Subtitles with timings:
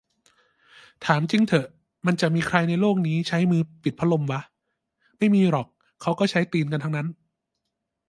[1.05, 1.67] ถามจริงเถอะ
[2.05, 4.41] มันจะมีใครในโลกนี้ที่ใช้มือปิดพัดลมวะ
[5.17, 5.67] ไม่มีหรอก
[6.01, 7.07] เค้าก็ใช้ตีนกันทั้งนั้น